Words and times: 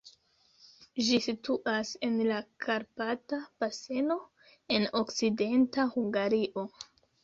Ĝi 1.07 1.19
situas 1.25 1.91
en 2.09 2.17
la 2.31 2.41
Karpata 2.67 3.41
baseno, 3.63 4.21
en 4.81 4.93
Okcidenta 5.05 5.91
Hungario. 5.97 6.71